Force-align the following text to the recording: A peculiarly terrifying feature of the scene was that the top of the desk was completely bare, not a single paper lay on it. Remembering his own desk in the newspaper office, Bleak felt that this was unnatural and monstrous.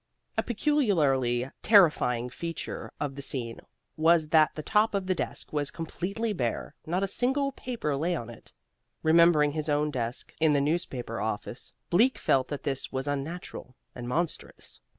A 0.35 0.41
peculiarly 0.41 1.51
terrifying 1.61 2.31
feature 2.31 2.91
of 2.99 3.13
the 3.13 3.21
scene 3.21 3.59
was 3.95 4.29
that 4.29 4.55
the 4.55 4.63
top 4.63 4.95
of 4.95 5.05
the 5.05 5.13
desk 5.13 5.53
was 5.53 5.69
completely 5.69 6.33
bare, 6.33 6.73
not 6.87 7.03
a 7.03 7.07
single 7.07 7.51
paper 7.51 7.95
lay 7.95 8.15
on 8.15 8.27
it. 8.31 8.51
Remembering 9.03 9.51
his 9.51 9.69
own 9.69 9.91
desk 9.91 10.33
in 10.39 10.53
the 10.53 10.59
newspaper 10.59 11.21
office, 11.21 11.73
Bleak 11.91 12.17
felt 12.17 12.47
that 12.47 12.63
this 12.63 12.91
was 12.91 13.07
unnatural 13.07 13.75
and 13.93 14.07
monstrous. 14.09 14.81